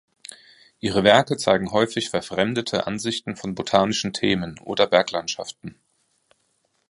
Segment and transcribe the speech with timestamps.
[0.79, 5.79] Ihre Werke zeigen häufig verfremdete Ansichten von botanischen Themen oder Berglandschaften.